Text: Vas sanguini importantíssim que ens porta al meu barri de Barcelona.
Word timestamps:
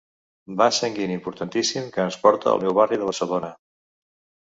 Vas 0.61 0.79
sanguini 0.83 1.15
importantíssim 1.19 1.93
que 1.99 2.07
ens 2.07 2.19
porta 2.25 2.53
al 2.55 2.67
meu 2.67 2.77
barri 2.83 3.01
de 3.03 3.11
Barcelona. 3.15 3.55